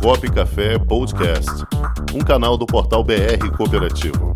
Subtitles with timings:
[0.00, 1.50] Comunicop Café Podcast,
[2.14, 4.34] um canal do portal BR Cooperativo.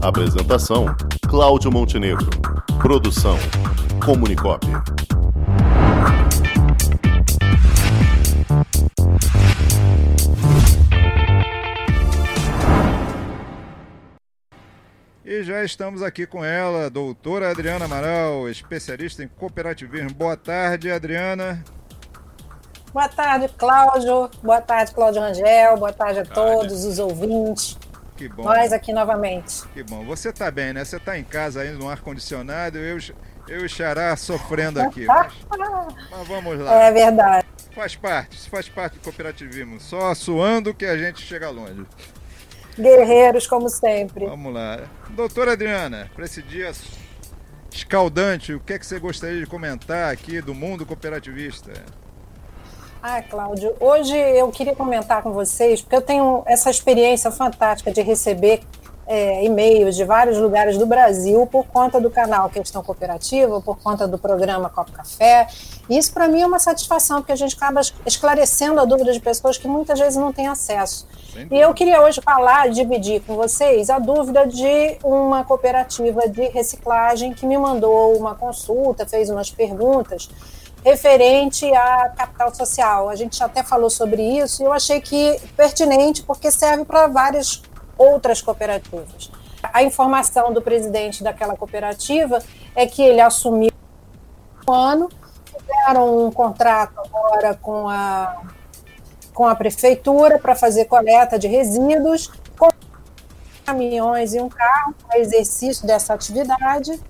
[0.00, 0.86] Apresentação:
[1.28, 2.28] Cláudio Montenegro.
[2.80, 3.38] Produção:
[4.04, 4.66] Comunicop.
[15.24, 20.12] E já estamos aqui com ela, doutora Adriana Amaral, especialista em cooperativismo.
[20.14, 21.62] Boa tarde, Adriana.
[22.92, 24.30] Boa tarde, Cláudio.
[24.42, 25.78] Boa tarde, Cláudio Rangel.
[25.78, 27.78] Boa tarde a todos os ouvintes.
[28.18, 28.42] Que bom.
[28.42, 29.66] Nós aqui novamente.
[29.68, 30.04] Que bom.
[30.04, 30.84] Você está bem, né?
[30.84, 32.98] Você está em casa ainda no ar-condicionado, eu,
[33.48, 35.06] eu e Xará sofrendo aqui.
[35.06, 35.32] Mas,
[36.10, 36.84] mas, vamos lá.
[36.84, 37.46] É verdade.
[37.74, 39.80] Faz parte, faz parte do cooperativismo.
[39.80, 41.86] Só suando que a gente chega longe.
[42.78, 44.26] Guerreiros, como sempre.
[44.26, 44.80] Vamos lá.
[45.10, 46.70] Doutora Adriana, para esse dia
[47.72, 51.72] escaldante, o que é que você gostaria de comentar aqui do mundo cooperativista?
[53.04, 58.00] Ah, Cláudio, hoje eu queria comentar com vocês, porque eu tenho essa experiência fantástica de
[58.00, 58.60] receber
[59.08, 64.06] é, e-mails de vários lugares do Brasil por conta do canal Questão Cooperativa, por conta
[64.06, 65.48] do programa Copo Café.
[65.90, 69.18] E isso, para mim, é uma satisfação, porque a gente acaba esclarecendo a dúvida de
[69.18, 71.04] pessoas que muitas vezes não têm acesso.
[71.50, 77.34] E eu queria hoje falar, dividir com vocês a dúvida de uma cooperativa de reciclagem
[77.34, 80.28] que me mandou uma consulta, fez umas perguntas
[80.84, 83.08] referente à capital social.
[83.08, 87.62] A gente até falou sobre isso e eu achei que pertinente porque serve para várias
[87.96, 89.30] outras cooperativas.
[89.62, 92.42] A informação do presidente daquela cooperativa
[92.74, 93.70] é que ele assumiu
[94.68, 95.08] um ano,
[95.46, 98.42] fizeram um contrato agora com a,
[99.32, 102.68] com a prefeitura para fazer coleta de resíduos, com
[103.64, 107.00] caminhões e um carro para exercício dessa atividade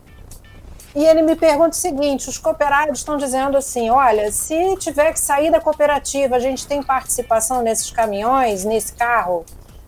[0.95, 5.21] e ele me pergunta o seguinte: os cooperados estão dizendo assim, olha, se tiver que
[5.21, 9.45] sair da cooperativa, a gente tem participação nesses caminhões, nesse carro?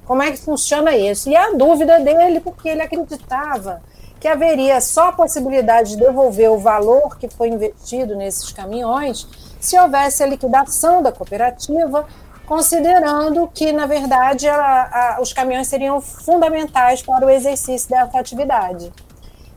[0.07, 1.29] Como é que funciona isso?
[1.29, 3.83] E a dúvida dele, porque ele acreditava
[4.21, 9.27] que haveria só a possibilidade de devolver o valor que foi investido nesses caminhões
[9.61, 12.07] se houvesse a liquidação da cooperativa,
[12.47, 18.93] considerando que, na verdade, a, os caminhões seriam fundamentais para o exercício dessa atividade.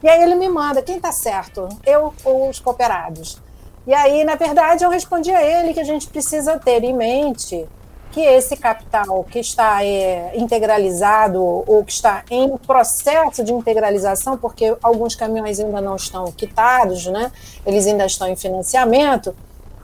[0.03, 1.67] E aí ele me manda, quem está certo?
[1.85, 3.41] Eu ou os cooperados?
[3.85, 7.67] E aí, na verdade, eu respondi a ele que a gente precisa ter em mente
[8.11, 14.75] que esse capital que está é, integralizado ou que está em processo de integralização, porque
[14.81, 17.31] alguns caminhões ainda não estão quitados, né?
[17.65, 19.35] eles ainda estão em financiamento,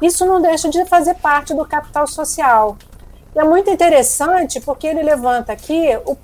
[0.01, 2.77] isso não deixa de fazer parte do capital social.
[3.35, 6.15] E é muito interessante porque ele levanta aqui o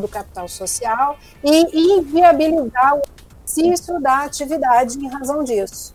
[0.00, 3.02] do capital social e inviabilizar o
[3.44, 5.94] exercício da atividade em razão disso.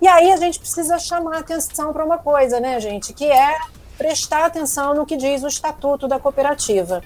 [0.00, 3.56] E aí a gente precisa chamar atenção para uma coisa, né, gente, que é
[3.96, 7.02] prestar atenção no que diz o Estatuto da Cooperativa.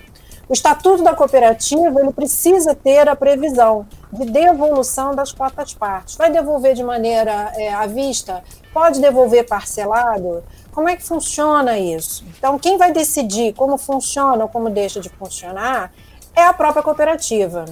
[0.49, 6.17] O Estatuto da Cooperativa ele precisa ter a previsão de devolução das cotas partes.
[6.17, 8.43] Vai devolver de maneira é, à vista?
[8.73, 10.43] Pode devolver parcelado?
[10.73, 12.25] Como é que funciona isso?
[12.37, 15.93] Então, quem vai decidir como funciona ou como deixa de funcionar
[16.35, 17.65] é a própria cooperativa,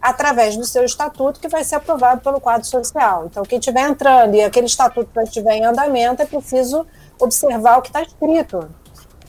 [0.00, 3.26] através do seu estatuto, que vai ser aprovado pelo quadro social.
[3.26, 6.86] Então, quem estiver entrando e aquele estatuto já estiver em andamento, é preciso
[7.18, 8.68] observar o que está escrito.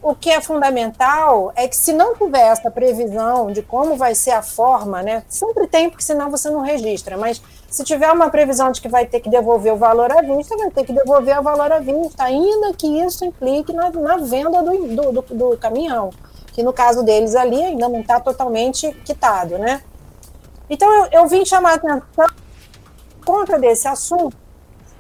[0.02, 4.32] O que é fundamental é que, se não tiver essa previsão de como vai ser
[4.32, 8.72] a forma, né, sempre tem, porque senão você não registra, mas se tiver uma previsão
[8.72, 11.44] de que vai ter que devolver o valor à vista, vai ter que devolver o
[11.44, 16.12] valor à vista, ainda que isso implique na, na venda do, do, do, do caminhão
[16.56, 19.82] que no caso deles ali ainda não está totalmente quitado, né?
[20.70, 22.28] Então eu, eu vim chamar a atenção
[23.26, 24.38] contra desse assunto.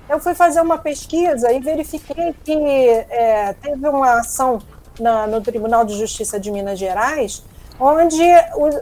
[0.09, 2.53] Eu fui fazer uma pesquisa e verifiquei que
[3.09, 4.61] é, teve uma ação
[4.99, 7.41] na, no Tribunal de Justiça de Minas Gerais,
[7.79, 8.21] onde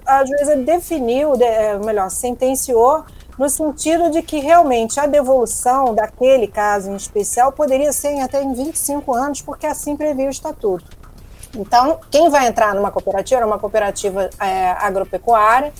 [0.03, 3.05] a juíza definiu, de, é, melhor, sentenciou
[3.37, 8.51] no sentido de que realmente a devolução daquele caso em especial poderia ser até em
[8.51, 11.02] 25 anos, porque assim previa o estatuto.
[11.55, 15.71] Então, quem vai entrar numa cooperativa, uma cooperativa é, agropecuária,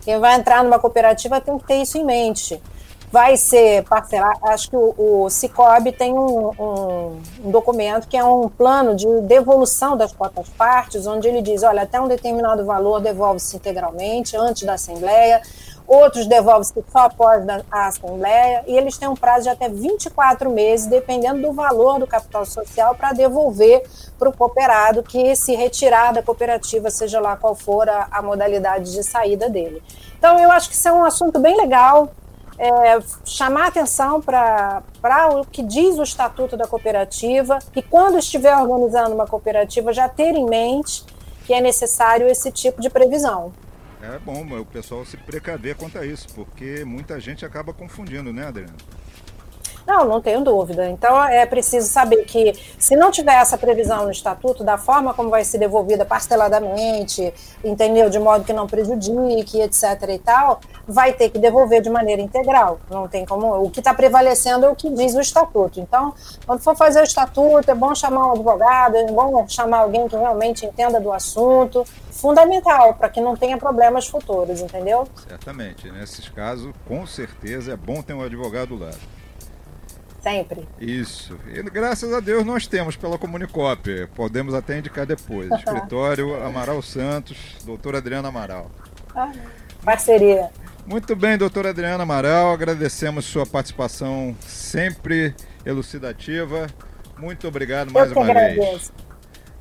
[0.00, 2.60] quem vai entrar numa cooperativa tem que ter isso em mente.
[3.12, 5.28] Vai ser parcelar, acho que o, o
[5.98, 11.26] tem um, um, um, documento que é um plano de devolução das cotas partes, onde
[11.26, 15.42] ele diz, olha, até um determinado valor devolve-se integralmente antes da Assembleia,
[15.90, 20.86] outros devolvem-se só após a Assembleia, e eles têm um prazo de até 24 meses,
[20.86, 23.82] dependendo do valor do capital social, para devolver
[24.16, 28.92] para o cooperado que se retirar da cooperativa, seja lá qual for a, a, modalidade
[28.92, 29.82] de saída dele.
[30.16, 32.10] Então, eu acho que isso é um assunto bem legal.
[32.56, 34.82] é, chamar atenção para
[35.32, 40.36] o que diz o Estatuto da Cooperativa e, quando estiver organizando uma cooperativa, já ter
[40.36, 41.04] em mente
[41.46, 43.52] que é necessário esse tipo de previsão.
[44.02, 48.46] É bom o pessoal se precaver quanto a isso, porque muita gente acaba confundindo, né,
[48.46, 48.76] Adriano?
[49.86, 50.88] Não, não tenho dúvida.
[50.88, 55.30] Então é preciso saber que se não tiver essa previsão no estatuto, da forma como
[55.30, 57.32] vai ser devolvida parceladamente,
[57.64, 58.08] entendeu?
[58.08, 59.82] De modo que não prejudique, etc.
[60.10, 62.78] e tal, vai ter que devolver de maneira integral.
[62.90, 63.62] Não tem como.
[63.62, 65.80] O que está prevalecendo é o que diz o estatuto.
[65.80, 66.14] Então,
[66.46, 70.16] quando for fazer o estatuto, é bom chamar um advogado, é bom chamar alguém que
[70.16, 71.84] realmente entenda do assunto.
[72.10, 75.06] Fundamental para que não tenha problemas futuros, entendeu?
[75.26, 75.90] Certamente.
[75.90, 78.90] Nesses casos, com certeza é bom ter um advogado lá.
[80.20, 80.68] Sempre.
[80.78, 81.38] Isso.
[81.52, 84.06] E graças a Deus nós temos pela Comunicop.
[84.14, 85.50] Podemos até indicar depois.
[85.58, 88.70] Escritório Amaral Santos, doutora Adriana Amaral.
[89.14, 89.32] Ah,
[89.84, 90.50] parceria.
[90.86, 92.52] Muito bem, doutora Adriana Amaral.
[92.52, 95.34] Agradecemos sua participação sempre
[95.64, 96.66] elucidativa.
[97.18, 98.60] Muito obrigado mais uma agradeço.
[98.60, 98.92] vez.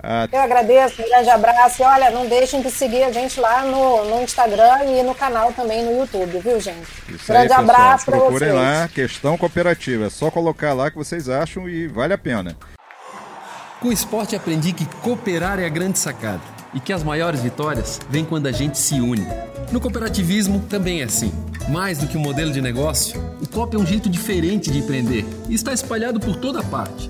[0.01, 1.81] Ah, Eu agradeço, um grande abraço.
[1.81, 5.51] E olha, não deixem de seguir a gente lá no, no Instagram e no canal
[5.51, 6.87] também no YouTube, viu, gente?
[7.09, 8.29] Isso grande aí, abraço para vocês.
[8.29, 10.05] Procurem lá, questão cooperativa.
[10.05, 12.55] É só colocar lá que vocês acham e vale a pena.
[13.81, 16.41] Com o esporte aprendi que cooperar é a grande sacada
[16.73, 19.25] e que as maiores vitórias vêm quando a gente se une.
[19.71, 21.31] No cooperativismo também é assim.
[21.69, 25.25] Mais do que um modelo de negócio, o COP é um jeito diferente de empreender
[25.47, 27.09] e está espalhado por toda parte